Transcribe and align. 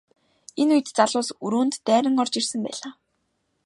Энэ 0.61 0.73
үед 0.75 0.87
залуус 0.97 1.29
өрөөнд 1.45 1.73
дайран 1.87 2.17
орж 2.21 2.33
ирсэн 2.39 2.61
байлаа. 2.65 2.91